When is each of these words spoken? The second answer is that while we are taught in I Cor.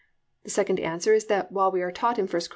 The 0.43 0.49
second 0.49 0.79
answer 0.79 1.13
is 1.13 1.27
that 1.27 1.51
while 1.51 1.71
we 1.71 1.83
are 1.83 1.91
taught 1.91 2.17
in 2.17 2.25
I 2.25 2.27
Cor. 2.31 2.39